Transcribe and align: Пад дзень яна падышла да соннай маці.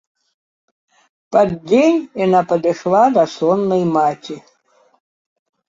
Пад 1.35 1.49
дзень 1.67 1.99
яна 2.25 2.41
падышла 2.53 3.03
да 3.21 3.29
соннай 3.37 3.87
маці. 3.95 4.35